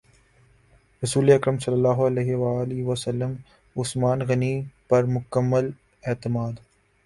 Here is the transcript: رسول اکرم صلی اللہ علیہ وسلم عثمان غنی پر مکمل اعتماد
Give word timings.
رسول 1.03 1.31
اکرم 1.31 1.57
صلی 1.57 1.73
اللہ 1.73 2.01
علیہ 2.05 2.83
وسلم 2.85 3.33
عثمان 3.75 4.27
غنی 4.27 4.53
پر 4.89 5.03
مکمل 5.15 5.69
اعتماد 6.03 6.53